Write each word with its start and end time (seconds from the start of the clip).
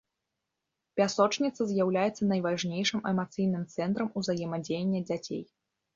Пясочніца 0.99 1.61
з'яўляецца 1.73 2.23
найважнейшым 2.33 3.03
эмацыйным 3.11 3.63
цэнтрам 3.77 4.07
узаемадзеяння 4.23 4.99
дзяцей. 5.09 5.41